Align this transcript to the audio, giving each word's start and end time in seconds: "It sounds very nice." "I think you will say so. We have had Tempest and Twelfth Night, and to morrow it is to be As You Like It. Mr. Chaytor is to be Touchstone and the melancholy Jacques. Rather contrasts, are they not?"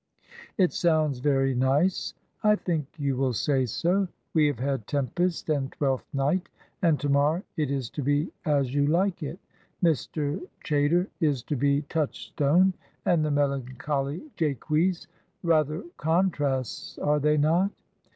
"It 0.57 0.73
sounds 0.73 1.19
very 1.19 1.53
nice." 1.53 2.15
"I 2.43 2.55
think 2.55 2.87
you 2.97 3.15
will 3.15 3.33
say 3.33 3.67
so. 3.67 4.07
We 4.33 4.47
have 4.47 4.57
had 4.57 4.87
Tempest 4.87 5.47
and 5.47 5.71
Twelfth 5.71 6.11
Night, 6.11 6.49
and 6.81 6.99
to 7.01 7.07
morrow 7.07 7.43
it 7.55 7.69
is 7.69 7.87
to 7.91 8.01
be 8.01 8.31
As 8.43 8.73
You 8.73 8.87
Like 8.87 9.21
It. 9.21 9.37
Mr. 9.83 10.41
Chaytor 10.63 11.05
is 11.19 11.43
to 11.43 11.55
be 11.55 11.83
Touchstone 11.83 12.73
and 13.05 13.23
the 13.23 13.29
melancholy 13.29 14.23
Jacques. 14.37 14.71
Rather 15.43 15.83
contrasts, 15.97 16.97
are 16.97 17.19
they 17.19 17.37
not?" 17.37 17.69